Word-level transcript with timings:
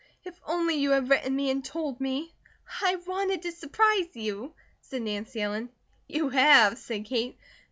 If 0.25 0.33
only 0.47 0.73
you 0.77 0.89
had 0.89 1.11
written 1.11 1.35
me 1.35 1.51
and 1.51 1.63
told 1.63 2.01
me." 2.01 2.33
"I 2.81 2.95
wanted 3.05 3.43
to 3.43 3.51
surprise 3.51 4.15
you," 4.15 4.55
said 4.81 5.03
Nancy 5.03 5.39
Ellen. 5.41 5.69
"You 6.07 6.29
have," 6.29 6.79
said 6.79 7.05
Kate. 7.05 7.37